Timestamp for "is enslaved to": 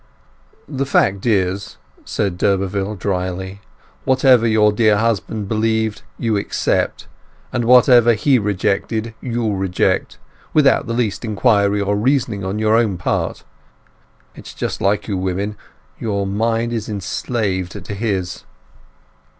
16.73-17.93